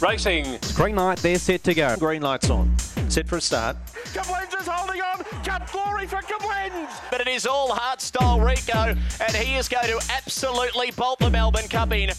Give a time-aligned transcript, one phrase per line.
[0.00, 0.58] Racing.
[0.74, 1.96] Green light, they're set to go.
[1.96, 2.76] Green lights on.
[3.08, 3.76] Set for a start.
[4.12, 5.24] Koblenz is holding on.
[5.44, 6.88] Cut glory for Koblenz.
[7.10, 11.30] But it is all heart style Rico, and he is going to absolutely bolt the
[11.30, 12.10] Melbourne Cup in.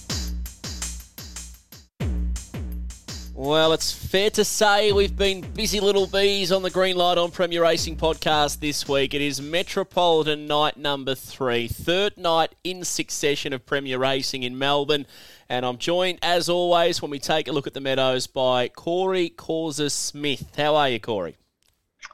[3.38, 7.32] Well, it's fair to say we've been busy little bees on the green light on
[7.32, 9.14] Premier Racing podcast this week.
[9.14, 15.06] It is Metropolitan night number three, third night in succession of Premier Racing in Melbourne.
[15.50, 19.28] And I'm joined, as always, when we take a look at the Meadows by Corey
[19.28, 20.54] Causer Smith.
[20.56, 21.36] How are you, Corey?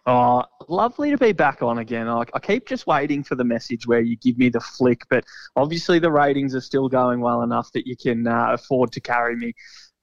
[0.07, 2.07] Oh, lovely to be back on again.
[2.07, 5.23] I, I keep just waiting for the message where you give me the flick, but
[5.55, 9.35] obviously the ratings are still going well enough that you can uh, afford to carry
[9.35, 9.53] me.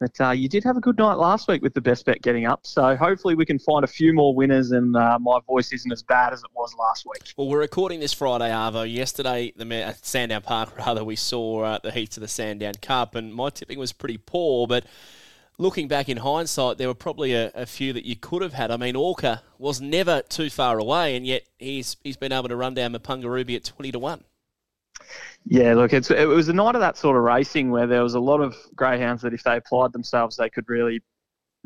[0.00, 2.46] But uh, you did have a good night last week with the best bet getting
[2.46, 5.90] up, so hopefully we can find a few more winners and uh, my voice isn't
[5.90, 7.32] as bad as it was last week.
[7.36, 8.90] Well, we're recording this Friday, Arvo.
[8.90, 13.16] Yesterday, the at Sandown Park, rather, we saw uh, the heats of the Sandown Cup,
[13.16, 14.84] and my tipping was pretty poor, but
[15.58, 18.70] looking back in hindsight, there were probably a, a, few that you could have had.
[18.70, 22.56] I mean, Orca was never too far away, and yet he's he's been able to
[22.56, 24.22] run down Mapunga Ruby at twenty to one.
[25.46, 28.20] Yeah, look, it was a night of that sort of racing where there was a
[28.20, 31.02] lot of greyhounds that if they applied themselves, they could really,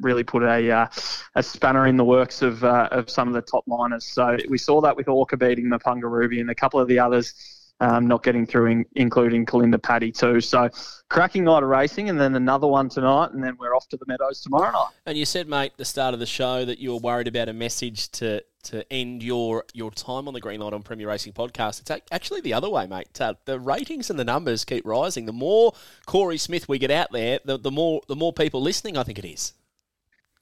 [0.00, 0.86] really put a uh,
[1.34, 4.04] a spanner in the works of uh, of some of the top liners.
[4.04, 7.34] So we saw that with Orca beating Mapunga Ruby and a couple of the others.
[7.82, 10.40] Um, not getting through, in, including Kalinda Paddy too.
[10.40, 10.70] So,
[11.08, 14.04] cracking night of racing, and then another one tonight, and then we're off to the
[14.06, 14.90] Meadows tomorrow night.
[15.04, 17.52] And you said, mate, the start of the show that you were worried about a
[17.52, 21.80] message to to end your your time on the Green Light on Premier Racing podcast.
[21.80, 23.20] It's actually the other way, mate.
[23.20, 25.26] Uh, the ratings and the numbers keep rising.
[25.26, 25.72] The more
[26.06, 28.96] Corey Smith we get out there, the, the more the more people listening.
[28.96, 29.54] I think it is.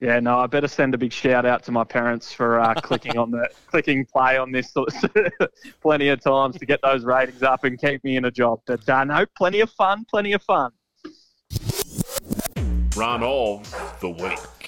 [0.00, 3.18] Yeah, no, I better send a big shout out to my parents for uh, clicking
[3.18, 4.74] on the clicking play on this
[5.82, 8.60] plenty of times to get those ratings up and keep me in a job.
[8.66, 10.72] But uh, no, plenty of fun, plenty of fun.
[12.96, 14.59] Run of the week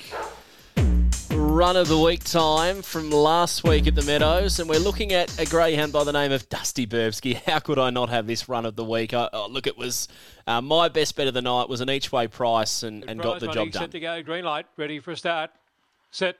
[1.52, 5.38] run of the week time from last week at the Meadows, and we're looking at
[5.38, 7.34] a greyhound by the name of Dusty Burbsky.
[7.46, 9.12] How could I not have this run of the week?
[9.12, 10.08] I, oh, look, it was
[10.46, 13.40] uh, my best bet of the night was an each way price and, and got
[13.40, 13.82] the job done.
[13.82, 15.50] Set to go, green light, ready for a start.
[16.10, 16.38] Set,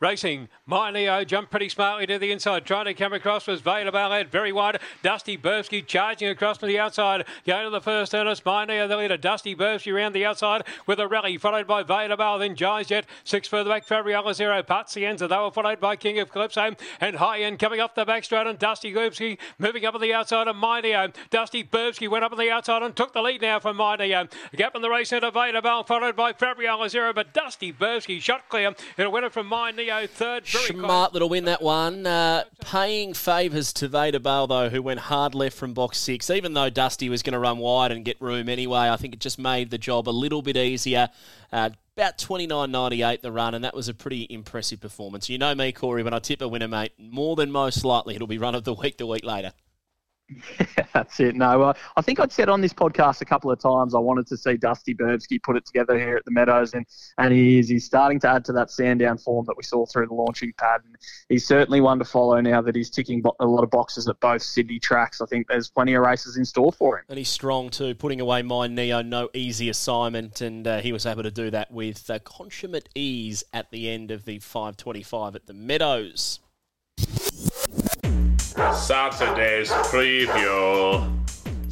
[0.00, 3.92] Racing, My Leo jumped pretty smartly to the inside, trying to come across was Vader
[3.92, 4.80] Bale, very wide.
[5.02, 8.46] Dusty Burbsky charging across to the outside, going to the first earnest.
[8.46, 12.16] My Leo the leader, Dusty Burbsky around the outside with a rally, followed by Vader
[12.16, 15.28] Ball, then Giants Jet, six further back, Fabriella Zero, Patsienza.
[15.28, 18.46] They were followed by King of Calypso and High End coming off the back straight,
[18.46, 21.08] and Dusty Burbsky moving up on the outside of My Leo.
[21.28, 24.28] Dusty Burbsky went up on the outside and took the lead now from My Leo.
[24.56, 28.48] Gap in the race centre, Vader Ball, followed by Fabriella Zero, but Dusty Burbsky shot
[28.48, 28.74] clear.
[28.96, 30.46] It'll win it from My Leo third.
[30.46, 32.06] Very Smart little win that one.
[32.06, 36.30] Uh, paying favours to Vader Bale, though, who went hard left from box six.
[36.30, 39.20] Even though Dusty was going to run wide and get room anyway, I think it
[39.20, 41.08] just made the job a little bit easier.
[41.52, 45.28] Uh, about 29.98 the run, and that was a pretty impressive performance.
[45.28, 48.26] You know me, Corey, when I tip a winner, mate, more than most likely it'll
[48.26, 49.52] be run of the week the week later.
[50.92, 51.34] That's it.
[51.34, 54.26] No, uh, I think I'd said on this podcast a couple of times I wanted
[54.28, 56.86] to see Dusty Burbsky put it together here at the Meadows, and,
[57.18, 57.68] and he is.
[57.68, 60.80] He's starting to add to that Sandown form that we saw through the launching pad.
[60.84, 60.96] And
[61.28, 64.42] he's certainly one to follow now that he's ticking a lot of boxes at both
[64.42, 65.20] Sydney tracks.
[65.20, 67.04] I think there's plenty of races in store for him.
[67.08, 71.06] And he's strong too, putting away My Leo, no easy assignment, and uh, he was
[71.06, 75.46] able to do that with uh, consummate ease at the end of the 525 at
[75.46, 76.40] the Meadows.
[78.90, 81.19] Saturday's preview.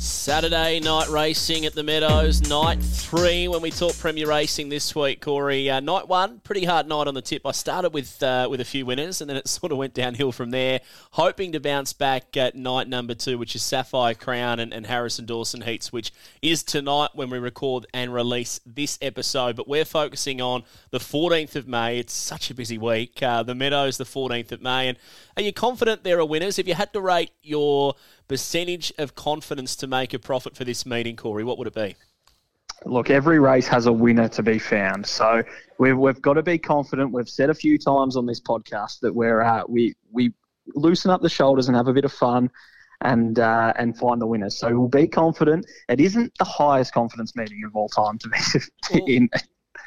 [0.01, 5.21] Saturday night racing at the Meadows, night three when we talk Premier Racing this week,
[5.21, 5.69] Corey.
[5.69, 7.45] Uh, night one, pretty hard night on the tip.
[7.45, 10.31] I started with uh, with a few winners and then it sort of went downhill
[10.31, 14.73] from there, hoping to bounce back at night number two, which is Sapphire Crown and,
[14.73, 19.57] and Harrison Dawson Heats, which is tonight when we record and release this episode.
[19.57, 21.99] But we're focusing on the 14th of May.
[21.99, 23.21] It's such a busy week.
[23.21, 24.91] Uh, the Meadows, the 14th of May.
[24.91, 24.99] And
[25.37, 26.57] are you confident there are winners?
[26.57, 27.97] If you had to rate your
[28.29, 31.97] percentage of confidence to make a profit for this meeting, Corey, what would it be?
[32.85, 35.05] Look, every race has a winner to be found.
[35.05, 35.43] So
[35.79, 37.11] we've, we've got to be confident.
[37.11, 40.33] We've said a few times on this podcast that we're uh, we we
[40.75, 42.51] loosen up the shoulders and have a bit of fun
[43.01, 44.57] and uh, and find the winners.
[44.57, 45.67] So we'll be confident.
[45.89, 49.29] It isn't the highest confidence meeting of all time to be in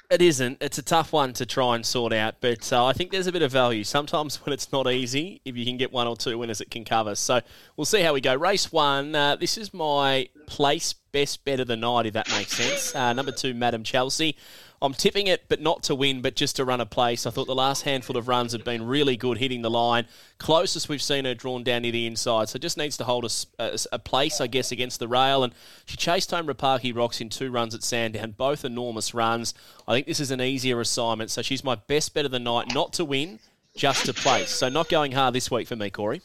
[0.10, 0.58] It isn't.
[0.60, 3.32] It's a tough one to try and sort out, but uh, I think there's a
[3.32, 3.84] bit of value.
[3.84, 6.84] Sometimes when it's not easy, if you can get one or two winners, it can
[6.84, 7.16] cover.
[7.16, 7.42] So
[7.78, 8.36] we'll see how we go.
[8.36, 9.16] Race one.
[9.16, 12.96] Uh, this is my place best bet of the night, if that makes sense.
[12.96, 14.36] Uh, number two, Madam Chelsea.
[14.84, 17.28] I'm tipping it, but not to win, but just to run a place.
[17.28, 20.08] I thought the last handful of runs have been really good, hitting the line.
[20.40, 23.63] Closest we've seen her drawn down near the inside, so just needs to hold a,
[23.63, 25.44] a, a place, I guess, against the rail.
[25.44, 25.54] And
[25.86, 29.54] she chased home Rapaki Rocks in two runs at Sandown, both enormous runs.
[29.88, 32.74] I think this is an easier assignment, so she's my best bet of the night,
[32.74, 33.38] not to win,
[33.75, 34.50] just to place.
[34.50, 36.22] So not going hard this week for me, Corey.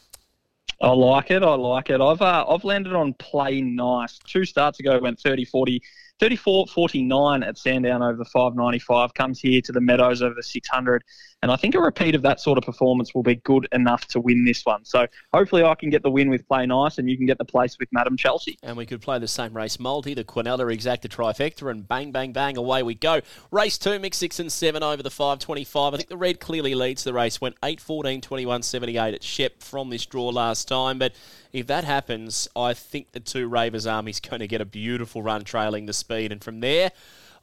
[0.81, 1.41] I like it.
[1.43, 2.01] I like it.
[2.01, 4.19] I've uh, I've landed on play nice.
[4.19, 5.81] Two starts ago went 30 40
[6.19, 11.03] 34 49 at Sandown over the 595 comes here to the Meadows over the 600.
[11.43, 14.19] And I think a repeat of that sort of performance will be good enough to
[14.19, 14.83] win this one.
[14.85, 17.45] So hopefully I can get the win with Play Nice and you can get the
[17.45, 18.57] place with Madam Chelsea.
[18.63, 22.31] And we could play the same race multi, the Quinella Exacta trifecta, and bang, bang,
[22.31, 23.21] bang, away we go.
[23.51, 25.93] Race two, mix six and seven over the 525.
[25.93, 27.39] I think the red clearly leads the race.
[27.39, 30.97] Went 8 14 21 78 at Shep from this draw last time.
[30.97, 31.13] But
[31.53, 35.43] if that happens, I think the two Ravers Army's going to get a beautiful run
[35.43, 36.31] trailing the speed.
[36.31, 36.91] And from there,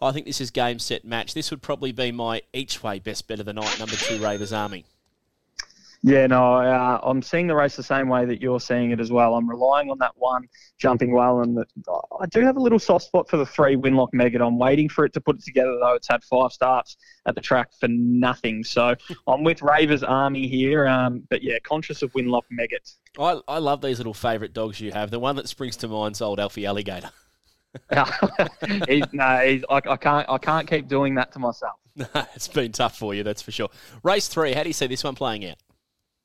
[0.01, 1.35] I think this is game, set, match.
[1.35, 4.53] This would probably be my each way best bet of the night, number two Ravers
[4.53, 4.85] Army.
[6.07, 9.11] Yeah, no, uh, I'm seeing the race the same way that you're seeing it as
[9.11, 9.35] well.
[9.35, 10.47] I'm relying on that one
[10.77, 11.65] jumping well, and the,
[12.21, 14.47] I do have a little soft spot for the three Winlock Megget.
[14.47, 15.95] I'm waiting for it to put it together though.
[15.95, 18.95] It's had five starts at the track for nothing, so
[19.27, 20.87] I'm with Ravers Army here.
[20.87, 22.97] Um, but yeah, conscious of Winlock Megget.
[23.19, 25.11] I, I love these little favourite dogs you have.
[25.11, 27.13] The one that springs to mind is old Alfie Alligator.
[28.89, 30.29] he's, no, he's, I, I, can't.
[30.29, 31.75] I can't keep doing that to myself.
[31.97, 33.69] No, it's been tough for you, that's for sure.
[34.03, 34.53] Race three.
[34.53, 35.59] How do you see this one playing out?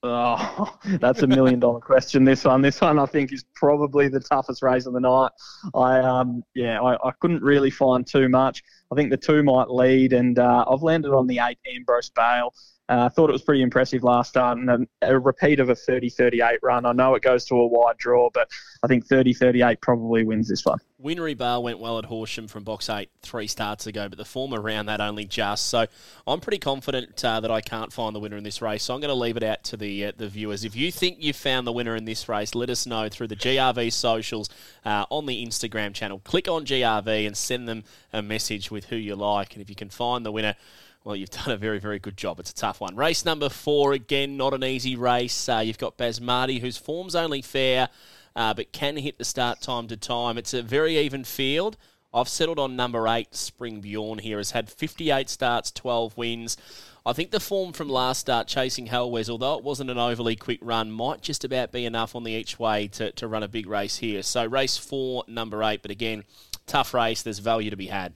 [0.02, 2.24] Oh, that's a million dollar question.
[2.24, 5.32] This one, this one, I think is probably the toughest race of the night.
[5.76, 8.64] I, um, yeah, I, I couldn't really find too much.
[8.92, 12.54] I think the two might lead, and uh, I've landed on the eight Ambrose Bale.
[12.90, 15.76] Uh, I thought it was pretty impressive last start and a, a repeat of a
[15.76, 16.88] 30 38 run.
[16.88, 18.50] I know it goes to a wide draw, but
[18.82, 20.80] I think 30 38 probably wins this one.
[21.02, 24.54] Winry Bar went well at Horsham from box eight three starts ago, but the form
[24.54, 25.68] around that only just.
[25.68, 25.86] So
[26.28, 28.84] I'm pretty confident uh, that I can't find the winner in this race.
[28.84, 30.66] So I'm going to leave it out to the uh, the viewers.
[30.66, 33.36] If you think you've found the winner in this race, let us know through the
[33.36, 34.50] GRV socials
[34.84, 36.20] uh, on the Instagram channel.
[36.24, 39.54] Click on GRV and send them a message with who you like.
[39.54, 40.56] And if you can find the winner,
[41.04, 42.40] well, you've done a very, very good job.
[42.40, 42.96] It's a tough one.
[42.96, 45.48] Race number four, again, not an easy race.
[45.48, 47.90] Uh, you've got Basmati, whose form's only fair,
[48.36, 50.38] uh, but can hit the start time to time.
[50.38, 51.78] It's a very even field.
[52.14, 54.38] I've settled on number eight, Spring Bjorn here.
[54.38, 56.58] Has had 58 starts, 12 wins.
[57.06, 60.60] I think the form from last start, chasing Hellwes, although it wasn't an overly quick
[60.62, 63.68] run, might just about be enough on the each way to, to run a big
[63.68, 64.22] race here.
[64.24, 66.24] So race four, number eight, but again,
[66.66, 67.22] tough race.
[67.22, 68.16] There's value to be had.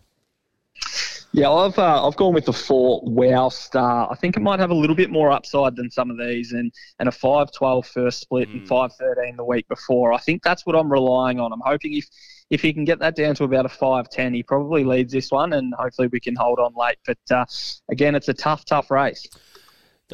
[1.35, 4.07] Yeah, I've uh, I've gone with the four Wow Star.
[4.11, 6.71] I think it might have a little bit more upside than some of these, and
[6.99, 8.59] and a 5-12 first split mm.
[8.59, 10.13] and 5-13 the week before.
[10.13, 11.51] I think that's what I'm relying on.
[11.51, 12.07] I'm hoping if
[12.51, 15.53] if he can get that down to about a 5-10, he probably leads this one,
[15.53, 16.97] and hopefully we can hold on late.
[17.03, 17.45] But uh,
[17.89, 19.27] again, it's a tough, tough race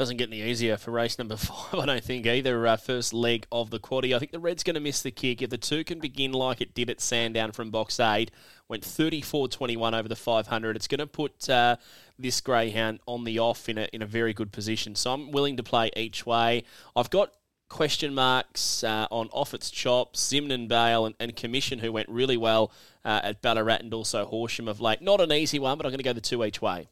[0.00, 2.66] doesn't get any easier for race number five, I don't think, either.
[2.66, 4.16] Uh, first leg of the quaddy.
[4.16, 5.42] I think the Red's going to miss the kick.
[5.42, 8.30] If the two can begin like it did at Sandown from box eight,
[8.66, 11.76] went 34 21 over the 500, it's going to put uh,
[12.18, 14.94] this greyhound on the off in a, in a very good position.
[14.94, 16.64] So I'm willing to play each way.
[16.96, 17.34] I've got
[17.68, 22.38] question marks uh, on off its chops, Zimnan Bale and, and, Commission, who went really
[22.38, 22.72] well
[23.04, 25.02] uh, at Ballarat and also Horsham of late.
[25.02, 26.88] Not an easy one, but I'm going to go the two each way.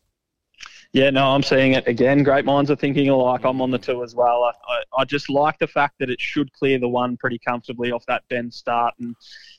[0.93, 2.23] Yeah, no, I'm seeing it again.
[2.23, 3.44] Great minds are thinking alike.
[3.44, 4.44] I'm on the two as well.
[4.44, 7.93] I, I, I, just like the fact that it should clear the one pretty comfortably
[7.93, 9.14] off that bend start and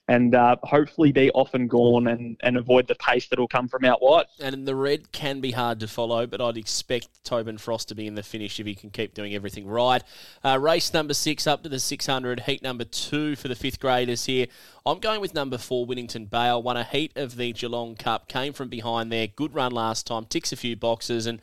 [0.09, 3.67] and uh, hopefully be off and gone and, and avoid the pace that will come
[3.67, 4.25] from out wide.
[4.41, 8.07] And the red can be hard to follow, but I'd expect Tobin Frost to be
[8.07, 10.03] in the finish if he can keep doing everything right.
[10.43, 14.25] Uh, race number six up to the 600, heat number two for the fifth graders
[14.25, 14.47] here.
[14.83, 16.59] I'm going with number four, Winnington Bale.
[16.59, 19.27] Won a heat of the Geelong Cup, came from behind there.
[19.27, 21.39] Good run last time, ticks a few boxes, and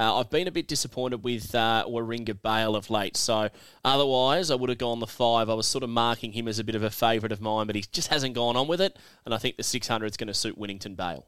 [0.00, 3.18] uh, I've been a bit disappointed with uh, Warringah Bale of late.
[3.18, 3.50] So
[3.84, 5.50] otherwise, I would have gone the five.
[5.50, 7.76] I was sort of marking him as a bit of a favourite of mine, but
[7.76, 8.98] he just hasn't gone on with it.
[9.26, 11.26] And I think the 600 is going to suit Winnington Bale.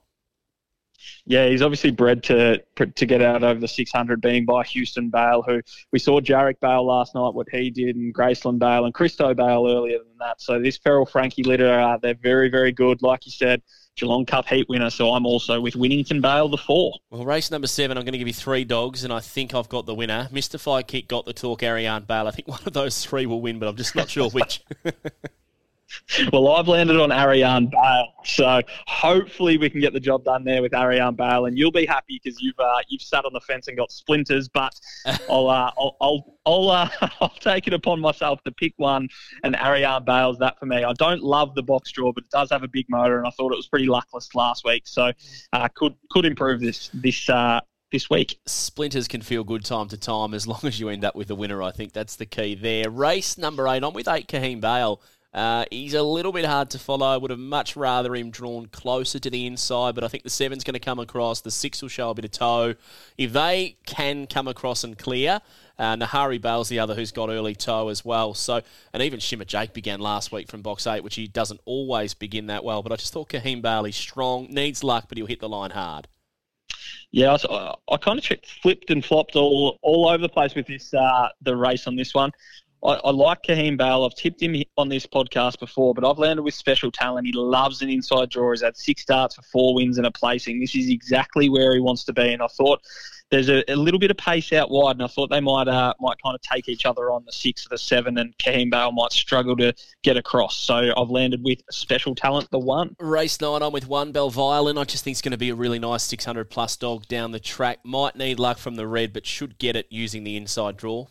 [1.27, 5.43] Yeah, he's obviously bred to to get out over the 600, being by Houston Bale,
[5.43, 5.61] who
[5.93, 9.67] we saw Jarek Bale last night, what he did, and Graceland Bale and Christo Bale
[9.69, 10.41] earlier than that.
[10.41, 13.03] So this Feral Frankie litter, uh, they're very, very good.
[13.03, 13.63] Like you said,
[13.97, 16.95] Geelong Cup heat winner, so I'm also with Winnington Bale, the four.
[17.11, 19.69] Well, race number seven, I'm going to give you three dogs, and I think I've
[19.69, 20.29] got the winner.
[20.33, 22.27] Mystify Kick got the talk, Ariane Bale.
[22.27, 24.63] I think one of those three will win, but I'm just not sure which.
[26.33, 30.63] Well, I've landed on Ariane Bale, so hopefully we can get the job done there
[30.63, 33.69] with Ariane Bale, and you'll be happy because you've uh, you've sat on the fence
[33.69, 34.49] and got splinters.
[34.49, 34.79] But
[35.31, 36.89] I'll uh, I'll I'll I'll, uh,
[37.21, 39.09] I'll take it upon myself to pick one,
[39.45, 40.85] and Ariane Bale's that for me.
[40.85, 43.31] I don't love the box draw, but it does have a big motor, and I
[43.31, 45.13] thought it was pretty luckless last week, so
[45.53, 47.61] uh, could could improve this this uh,
[47.93, 48.41] this week.
[48.47, 51.35] Splinters can feel good time to time as long as you end up with a
[51.35, 51.63] winner.
[51.63, 52.91] I think that's the key there.
[52.91, 55.01] Race number eight, I'm with eight, Kahim Bale.
[55.35, 57.07] Uh, he's a little bit hard to follow.
[57.07, 60.31] I would have much rather him drawn closer to the inside, but I think the
[60.31, 61.41] seven's going to come across.
[61.41, 62.75] The six will show a bit of toe.
[63.17, 65.41] If they can come across and clear,
[65.79, 68.35] uh, Nahari Bale's the other who's got early toe as well.
[68.35, 68.61] So,
[68.93, 72.49] and even Shimmer Jake began last week from box eight, which he doesn't always begin
[72.49, 72.83] that well.
[72.83, 75.71] But I just thought Kahim Bale is strong, needs luck, but he'll hit the line
[75.71, 76.09] hard.
[77.11, 78.25] Yeah, I, I kind of
[78.63, 82.15] flipped and flopped all all over the place with this uh, the race on this
[82.15, 82.33] one.
[82.85, 84.05] I, I like Kahim Bale.
[84.05, 87.27] I've tipped him on this podcast before, but I've landed with special talent.
[87.27, 88.51] He loves an inside draw.
[88.51, 90.61] He's had six starts for four wins and a placing.
[90.61, 92.33] This is exactly where he wants to be.
[92.33, 92.81] And I thought
[93.31, 95.95] there's a, a little bit of pace out wide, and I thought they might uh,
[96.01, 98.93] might kind of take each other on the six or the seven, and Kahim Bale
[98.93, 99.73] might struggle to
[100.03, 100.57] get across.
[100.57, 102.95] So I've landed with special talent, the one.
[103.01, 104.77] Race nine I'm with one Bell Violin.
[104.77, 107.41] I just think it's going to be a really nice 600 plus dog down the
[107.41, 107.79] track.
[107.85, 111.07] Might need luck from the red, but should get it using the inside draw.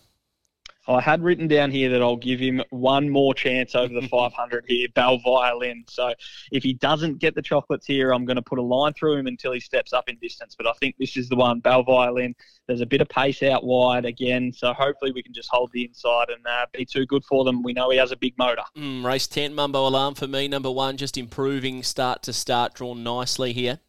[0.96, 4.66] I had written down here that I'll give him one more chance over the 500
[4.68, 5.84] here, Bell Violin.
[5.90, 6.14] So
[6.52, 9.28] if he doesn't get the chocolates here, I'm going to put a line through him
[9.28, 10.56] until he steps up in distance.
[10.58, 12.36] But I think this is the one, Bell Violin.
[12.68, 15.86] There's a bit of pace out wide again, so hopefully we can just hold the
[15.86, 17.64] inside and uh, be too good for them.
[17.64, 18.64] We know he has a big motor.
[18.78, 23.04] Mm, race 10, Mumbo Alarm for me, number one, just improving start to start, drawn
[23.04, 23.80] nicely here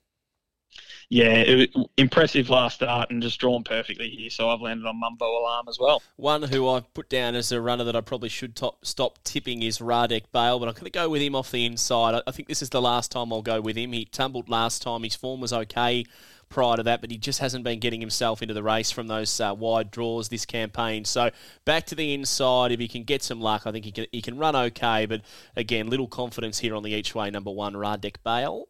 [1.13, 1.67] yeah,
[1.99, 4.31] impressive last start and just drawn perfectly here.
[4.31, 6.03] So I've landed on Mumbo Alarm as well.
[6.17, 9.63] One who I've put down as a runner that I probably should top, stop tipping
[9.63, 12.15] is Radek Bale, but I'm going to go with him off the inside.
[12.15, 13.93] I, I think this is the last time I'll go with him.
[13.93, 15.03] He tumbled last time.
[15.03, 16.07] His form was okay
[16.49, 19.39] prior to that, but he just hasn't been getting himself into the race from those
[19.39, 21.05] uh, wide draws this campaign.
[21.05, 21.31] So
[21.67, 24.23] back to the inside, if he can get some luck, I think he can he
[24.23, 25.05] can run okay.
[25.05, 25.21] But
[25.57, 28.69] again, little confidence here on the each way number one, Radek Bale.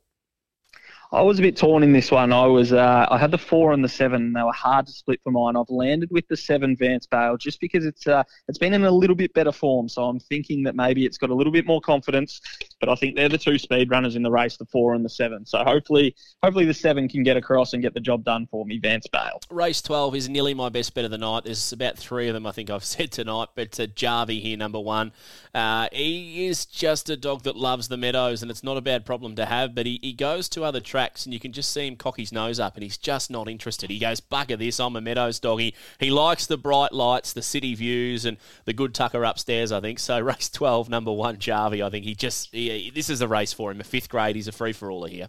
[1.12, 2.32] I was a bit torn in this one.
[2.32, 4.32] I was uh, I had the four and the seven.
[4.32, 5.56] They were hard to split for mine.
[5.56, 8.90] I've landed with the seven Vance Bale just because it's uh, it's been in a
[8.90, 9.90] little bit better form.
[9.90, 12.40] So I'm thinking that maybe it's got a little bit more confidence.
[12.80, 15.10] But I think they're the two speed runners in the race, the four and the
[15.10, 15.44] seven.
[15.44, 18.78] So hopefully hopefully the seven can get across and get the job done for me,
[18.78, 19.38] Vance Bale.
[19.50, 21.44] Race twelve is nearly my best bet of the night.
[21.44, 24.80] There's about three of them I think I've said tonight, but uh, Jarvie here, number
[24.80, 25.12] one.
[25.54, 29.04] Uh, he is just a dog that loves the meadows, and it's not a bad
[29.04, 29.74] problem to have.
[29.74, 32.32] But he, he goes to other tracks, and you can just see him cock his
[32.32, 33.90] nose up, and he's just not interested.
[33.90, 34.80] He goes, "Bugger this!
[34.80, 38.94] I'm a meadows doggy." He likes the bright lights, the city views, and the good
[38.94, 39.72] tucker upstairs.
[39.72, 40.20] I think so.
[40.32, 41.82] Race twelve, number one, Jarvie.
[41.82, 43.80] I think he just he, this is a race for him.
[43.80, 45.28] A fifth grade, he's a free for all here.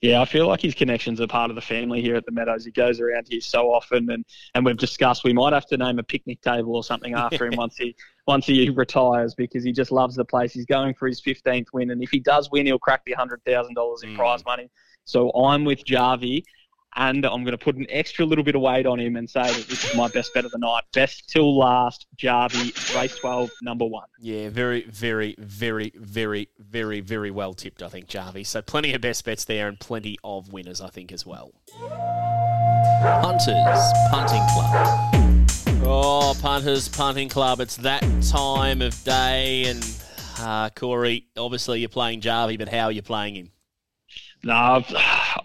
[0.00, 2.64] Yeah, I feel like his connections are part of the family here at the Meadows.
[2.64, 4.22] He goes around here so often, and,
[4.54, 7.54] and we've discussed we might have to name a picnic table or something after him
[7.56, 7.96] once he
[8.26, 10.52] once he retires because he just loves the place.
[10.52, 13.42] He's going for his 15th win, and if he does win, he'll crack the hundred
[13.46, 14.16] thousand dollars in mm.
[14.16, 14.68] prize money.
[15.06, 16.44] So I'm with Jarvie,
[16.96, 19.42] and I'm going to put an extra little bit of weight on him and say
[19.42, 20.84] that this is my best bet of the night.
[20.92, 24.06] Best till last, Jarvie, race 12, number one.
[24.18, 28.44] Yeah, very, very, very, very, very, very well tipped, I think, Jarvie.
[28.44, 31.52] So plenty of best bets there and plenty of winners, I think, as well.
[33.22, 35.50] Punters Punting Club.
[35.86, 37.60] Oh, Punters Punting Club.
[37.60, 39.64] It's that time of day.
[39.66, 39.84] And
[40.38, 43.50] uh, Corey, obviously you're playing Jarvie, but how are you playing him?
[44.44, 44.84] No,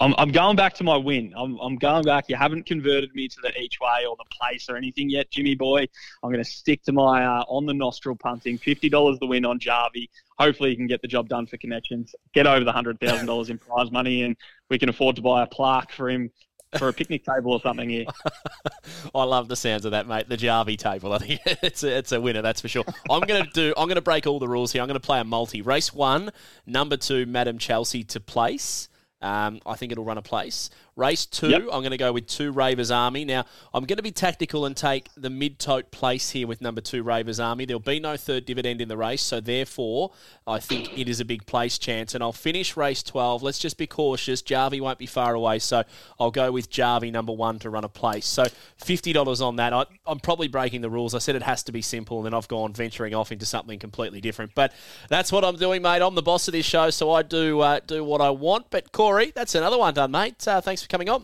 [0.01, 1.33] I'm, I'm going back to my win.
[1.35, 2.25] I'm, I'm going back.
[2.27, 5.55] You haven't converted me to the each way or the place or anything yet, Jimmy
[5.55, 5.87] boy.
[6.21, 8.57] I'm going to stick to my uh, on the nostril punting.
[8.57, 10.09] Fifty dollars the win on Jarvie.
[10.37, 12.13] Hopefully, you can get the job done for connections.
[12.33, 14.35] Get over the hundred thousand dollars in prize money, and
[14.69, 16.29] we can afford to buy a plaque for him
[16.77, 18.05] for a picnic table or something here.
[19.15, 20.29] I love the sounds of that, mate.
[20.29, 21.13] The Jarvie table.
[21.13, 22.85] I think it's a, it's a winner, that's for sure.
[23.09, 23.73] I'm to do.
[23.77, 24.81] I'm to break all the rules here.
[24.81, 25.61] I'm going to play a multi.
[25.61, 26.31] Race one,
[26.65, 28.88] number two, Madam Chelsea to place.
[29.21, 30.69] Um, I think it'll run a place.
[30.99, 31.61] Race two, yep.
[31.71, 33.23] I'm going to go with two Ravers Army.
[33.23, 36.81] Now, I'm going to be tactical and take the mid tote place here with number
[36.81, 37.63] two Ravers Army.
[37.63, 40.11] There'll be no third dividend in the race, so therefore,
[40.45, 42.13] I think it is a big place chance.
[42.13, 43.41] And I'll finish race 12.
[43.41, 44.41] Let's just be cautious.
[44.41, 45.83] Jarvie won't be far away, so
[46.19, 48.25] I'll go with Jarvie number one to run a place.
[48.25, 48.43] So
[48.81, 49.71] $50 on that.
[49.71, 51.15] I, am probably breaking the rules.
[51.15, 53.79] I said it has to be simple, and then I've gone venturing off into something
[53.79, 54.53] completely different.
[54.53, 54.73] But
[55.07, 56.01] that's what I'm doing, mate.
[56.01, 58.69] I'm the boss of this show, so I do uh, do what I want.
[58.69, 60.45] But Corey, that's another one done, mate.
[60.45, 61.23] Uh, thanks for coming on.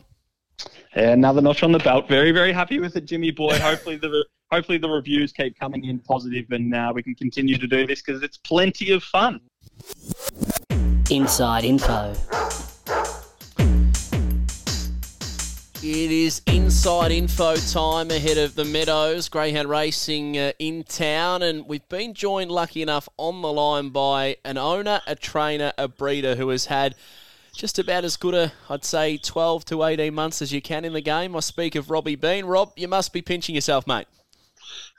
[0.95, 2.07] Yeah, another notch on the belt.
[2.07, 3.57] Very, very happy with it, Jimmy boy.
[3.59, 7.67] Hopefully the hopefully the reviews keep coming in positive and uh, we can continue to
[7.67, 9.41] do this because it's plenty of fun.
[11.09, 12.13] Inside info.
[15.87, 21.67] It is inside info time ahead of the Meadows Greyhound Racing uh, in town, and
[21.67, 26.35] we've been joined, lucky enough, on the line by an owner, a trainer, a breeder
[26.35, 26.95] who has had
[27.55, 30.93] just about as good a, I'd say, 12 to 18 months as you can in
[30.93, 31.35] the game.
[31.35, 32.45] I speak of Robbie Bean.
[32.45, 34.07] Rob, you must be pinching yourself, mate.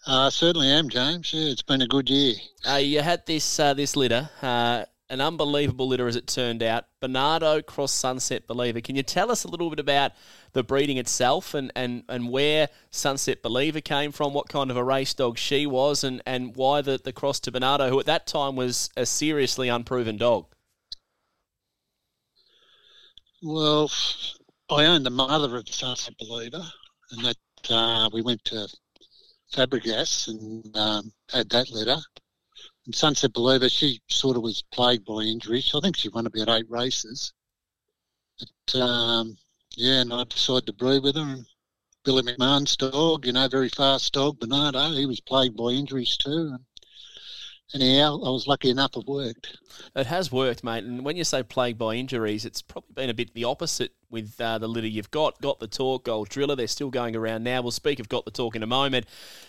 [0.07, 1.33] I uh, certainly am, James.
[1.33, 2.35] Yeah, it's been a good year.
[2.69, 4.31] Uh, you had this uh, this litter.
[4.41, 6.87] Uh, an unbelievable litter as it turned out.
[7.01, 8.81] Bernardo Cross Sunset Believer.
[8.81, 10.13] Can you tell us a little bit about
[10.53, 14.83] the breeding itself and, and, and where Sunset Believer came from, what kind of a
[14.83, 18.27] race dog she was, and, and why the, the cross to Bernardo, who at that
[18.27, 20.47] time was a seriously unproven dog?
[23.43, 23.91] Well,
[24.71, 26.65] I owned the mother of Sunset Believer,
[27.11, 27.37] and that
[27.71, 28.67] uh, we went to
[29.53, 31.99] Fabregas and um, had that litter.
[32.87, 35.71] And Sunset Believer, she sort of was plagued by injuries.
[35.75, 37.35] I think she won about eight races.
[38.39, 39.37] But, um,
[39.77, 41.23] yeah, and I decided to breed with her.
[41.23, 41.47] And
[42.05, 46.53] Billy McMahon's dog, you know, very fast dog, Bernardo, he was plagued by injuries too.
[46.55, 46.65] And
[47.77, 49.59] anyhow, I was lucky enough it worked.
[49.95, 50.85] It has worked, mate.
[50.85, 54.41] And when you say plagued by injuries, it's probably been a bit the opposite with
[54.41, 55.41] uh, the litter you've got.
[55.41, 57.63] Got the Talk, Gold Driller, they're still going around now.
[57.63, 59.07] We'll speak of Got the Talk in a moment.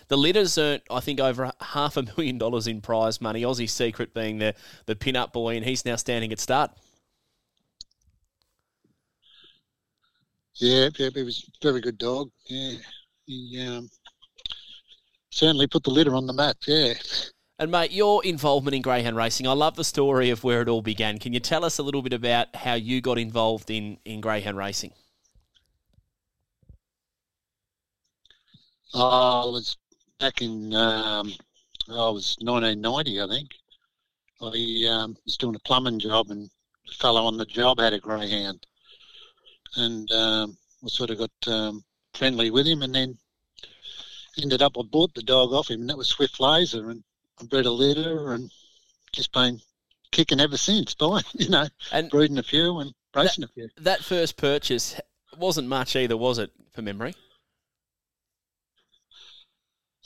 [0.08, 3.42] The litters earned, I think, over half a million dollars in prize money.
[3.42, 4.54] Aussie Secret being the,
[4.86, 6.70] the pin-up boy, and he's now standing at start.
[10.54, 12.30] Yeah, yeah, he was a very good dog.
[12.46, 12.78] Yeah,
[13.26, 13.88] he um,
[15.30, 16.56] certainly put the litter on the map.
[16.66, 16.94] Yeah.
[17.60, 20.80] And mate, your involvement in greyhound racing, I love the story of where it all
[20.80, 21.18] began.
[21.18, 24.56] Can you tell us a little bit about how you got involved in, in greyhound
[24.56, 24.92] racing?
[28.94, 29.76] I was
[30.20, 31.32] back in, um,
[31.88, 33.48] oh, I was 1990, I think.
[34.40, 36.48] I um, was doing a plumbing job and
[36.88, 38.64] a fellow on the job had a greyhound.
[39.74, 41.84] And um, I sort of got um,
[42.14, 43.18] friendly with him and then
[44.40, 46.90] ended up, I bought the dog off him and that was Swift Laser.
[46.90, 47.02] And
[47.44, 48.50] bred a litter and
[49.12, 49.60] just been
[50.12, 53.68] kicking ever since, by you know, and breeding a few and racing that, a few.
[53.78, 55.00] That first purchase
[55.36, 57.14] wasn't much either, was it, for memory?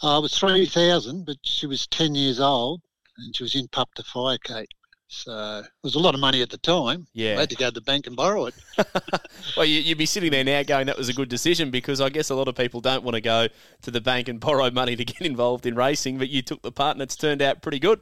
[0.03, 2.81] Uh, it was three thousand, but she was ten years old
[3.19, 4.69] and she was in pup to fire Kate.
[5.15, 7.07] So it was a lot of money at the time.
[7.13, 7.37] Yeah.
[7.37, 8.55] I had to go to the bank and borrow it.
[9.59, 12.09] well, you, would be sitting there now going, that was a good decision because I
[12.09, 13.49] guess a lot of people don't want to go
[13.83, 16.73] to the bank and borrow money to get involved in racing, but you took the
[16.73, 18.01] part and it's turned out pretty good.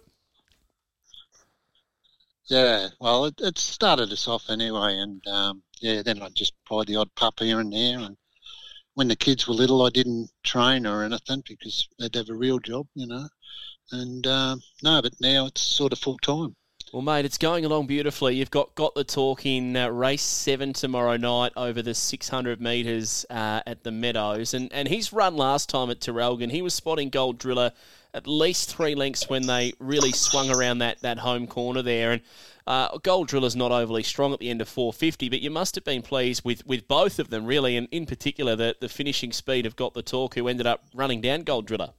[2.46, 4.96] Yeah, well, it, it started us off anyway.
[4.98, 7.98] And um, yeah, then I just buy the odd pup here and there.
[7.98, 8.16] And
[8.94, 12.60] when the kids were little, I didn't train or anything because they'd have a real
[12.60, 13.26] job, you know.
[13.90, 16.54] And um, no, but now it's sort of full time.
[16.92, 18.34] Well, mate, it's going along beautifully.
[18.34, 23.24] You've got got the talk in uh, race seven tomorrow night over the 600 metres
[23.30, 26.50] uh, at the Meadows, and and he's run last time at Traralgon.
[26.50, 27.70] He was spotting Gold Driller
[28.12, 32.22] at least three lengths when they really swung around that that home corner there, and.
[32.66, 35.82] Uh, Gold Driller's not overly strong at the end of 450, but you must have
[35.82, 39.66] been pleased with, with both of them, really, and in particular the, the finishing speed
[39.66, 41.94] of Got the Talk, who ended up running down Gold Driller.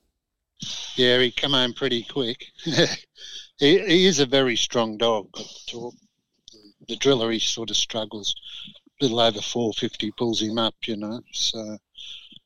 [0.95, 2.45] Yeah, he come home pretty quick.
[2.63, 2.88] he,
[3.80, 5.28] he is a very strong dog.
[5.34, 5.93] But
[6.88, 8.36] the driller, he sort of struggles.
[9.00, 11.21] A little over 450 pulls him up, you know.
[11.32, 11.78] So,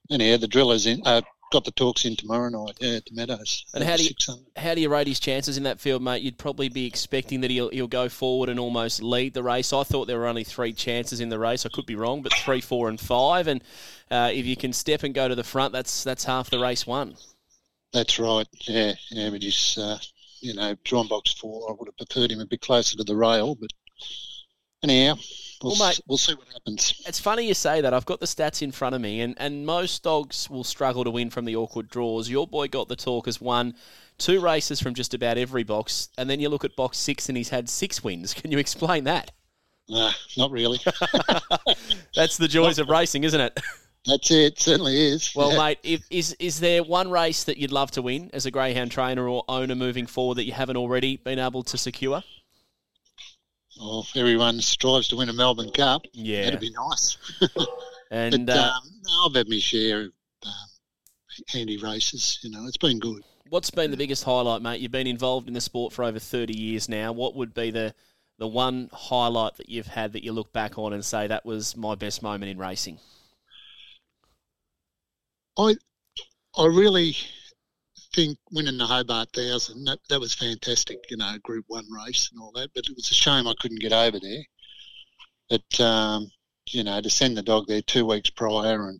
[0.10, 1.02] anyhow, the driller's in.
[1.06, 3.66] Uh, got the talks in tomorrow night yeah, at the Meadows.
[3.74, 4.12] And how do you
[4.58, 6.22] how do you rate his chances in that field, mate?
[6.22, 9.72] You'd probably be expecting that he'll he'll go forward and almost lead the race.
[9.72, 11.66] I thought there were only three chances in the race.
[11.66, 13.48] I could be wrong, but three, four, and five.
[13.48, 13.64] And
[14.12, 16.86] uh, if you can step and go to the front, that's that's half the race
[16.86, 17.16] won.
[17.96, 18.46] That's right.
[18.68, 19.30] Yeah, yeah.
[19.30, 19.98] But he's uh,
[20.42, 21.70] you know, drawn box four.
[21.70, 23.72] I would have preferred him a bit closer to the rail, but
[24.84, 25.16] anyhow,
[25.64, 27.02] we'll, well mate, we'll see what happens.
[27.08, 27.94] It's funny you say that.
[27.94, 31.10] I've got the stats in front of me, and, and most dogs will struggle to
[31.10, 32.30] win from the awkward draws.
[32.30, 33.76] Your boy got the talk as one,
[34.18, 37.38] two races from just about every box, and then you look at box six, and
[37.38, 38.34] he's had six wins.
[38.36, 39.32] Can you explain that?
[39.88, 40.80] Nah, not really.
[42.16, 43.58] That's the joys of racing, isn't it?
[44.06, 44.60] That's it.
[44.60, 45.34] Certainly is.
[45.36, 45.58] Well, yeah.
[45.58, 48.92] mate, if, is is there one race that you'd love to win as a greyhound
[48.92, 52.24] trainer or owner moving forward that you haven't already been able to secure?
[53.80, 56.06] Well, everyone strives to win a Melbourne Cup.
[56.14, 57.18] Yeah, that'd be nice.
[58.12, 58.92] and but, uh, um,
[59.26, 60.12] I've had my share of
[60.46, 60.52] um,
[61.50, 62.40] handy races.
[62.42, 63.24] You know, it's been good.
[63.50, 64.82] What's been the biggest highlight, mate?
[64.82, 67.12] You've been involved in the sport for over thirty years now.
[67.12, 67.94] What would be the
[68.38, 71.76] the one highlight that you've had that you look back on and say that was
[71.76, 73.00] my best moment in racing?
[75.58, 75.76] I
[76.58, 77.16] I really
[78.14, 81.00] think winning the Hobart Thousand that, that was fantastic.
[81.10, 82.72] You know, Group One race and all that.
[82.74, 84.44] But it was a shame I couldn't get over there.
[85.50, 86.30] But um,
[86.70, 89.00] you know, to send the dog there two weeks prior and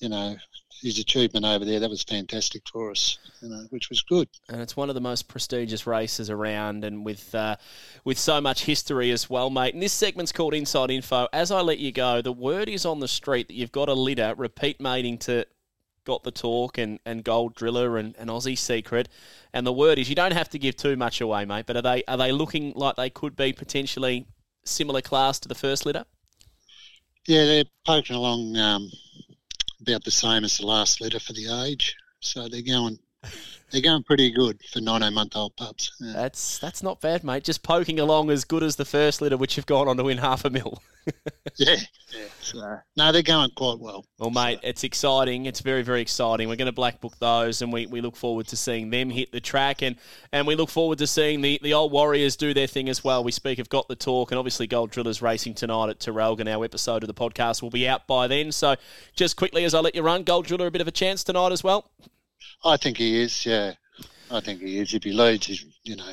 [0.00, 0.36] you know
[0.82, 3.18] his achievement over there that was fantastic for us.
[3.40, 4.28] You know, which was good.
[4.48, 7.56] and it's one of the most prestigious races around, and with uh,
[8.04, 9.74] with so much history as well, mate.
[9.74, 11.28] And this segment's called Inside Info.
[11.32, 13.94] As I let you go, the word is on the street that you've got a
[13.94, 15.46] litter repeat mating to
[16.04, 19.08] Got the Talk and, and Gold Driller and, and Aussie Secret,
[19.52, 21.66] and the word is you don't have to give too much away, mate.
[21.66, 24.26] But are they are they looking like they could be potentially
[24.64, 26.04] similar class to the first litter?
[27.26, 28.90] Yeah, they're poking along um,
[29.82, 31.96] about the same as the last letter for the age.
[32.20, 32.98] So they're going
[33.70, 35.92] they're going pretty good for 19 month old pups.
[35.98, 36.12] Yeah.
[36.12, 37.44] That's that's not bad, mate.
[37.44, 40.18] Just poking along as good as the first litter, which have gone on to win
[40.18, 40.82] half a mil.
[41.56, 41.76] yeah,
[42.12, 42.24] yeah.
[42.40, 44.04] So, no, they're going quite well.
[44.18, 45.46] Well, mate, it's exciting.
[45.46, 46.48] It's very, very exciting.
[46.48, 49.32] We're going to black book those, and we, we look forward to seeing them hit
[49.32, 49.96] the track, and,
[50.32, 53.24] and we look forward to seeing the, the old Warriors do their thing as well.
[53.24, 56.46] We speak of Got the Talk, and obviously Gold Drillers racing tonight at Traralgon.
[56.46, 58.52] Our episode of the podcast will be out by then.
[58.52, 58.76] So,
[59.16, 61.50] just quickly as I let you run, Gold Driller a bit of a chance tonight
[61.50, 61.90] as well.
[62.64, 63.44] I think he is.
[63.46, 63.72] Yeah,
[64.30, 64.94] I think he is.
[64.94, 66.12] If he leads, he's, you know,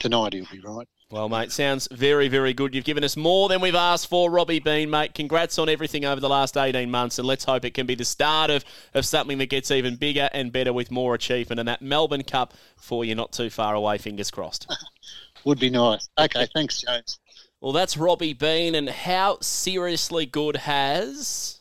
[0.00, 0.88] tonight he'll be right.
[1.12, 2.74] Well, mate, sounds very, very good.
[2.74, 5.12] You've given us more than we've asked for, Robbie Bean, mate.
[5.12, 8.06] Congrats on everything over the last 18 months, and let's hope it can be the
[8.06, 11.60] start of, of something that gets even bigger and better with more achievement.
[11.60, 14.66] And that Melbourne Cup for you not too far away, fingers crossed.
[15.44, 16.08] Would be nice.
[16.18, 17.18] Okay, thanks, James.
[17.60, 21.60] Well, that's Robbie Bean, and how seriously good has.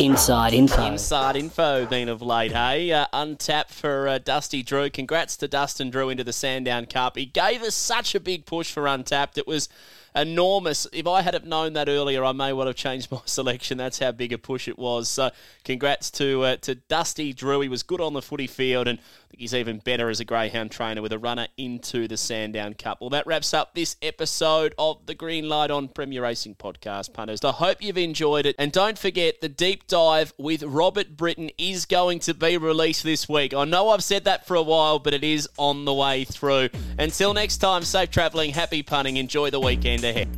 [0.00, 0.86] Inside info.
[0.86, 2.92] Inside info been of late, hey?
[2.92, 4.88] Uh, untapped for uh, Dusty Drew.
[4.90, 7.16] Congrats to Dustin Drew into the Sandown Cup.
[7.16, 9.36] He gave us such a big push for Untapped.
[9.38, 9.68] It was
[10.14, 10.86] enormous.
[10.92, 13.78] If I had have known that earlier, I may well have changed my selection.
[13.78, 15.08] That's how big a push it was.
[15.08, 15.30] So,
[15.64, 17.60] congrats to uh, to Dusty Drew.
[17.60, 20.24] He was good on the footy field, and I think he's even better as a
[20.24, 23.00] greyhound trainer with a runner into the Sandown Cup.
[23.00, 27.44] Well, that wraps up this episode of the Green Light on Premier Racing podcast, punters.
[27.44, 31.84] I hope you've enjoyed it, and don't forget the deep dive with Robert Britton is
[31.84, 33.54] going to be released this week.
[33.54, 36.70] I know I've said that for a while, but it is on the way through.
[36.98, 40.28] Until next time, safe travelling, happy punting, enjoy the weekend ahead.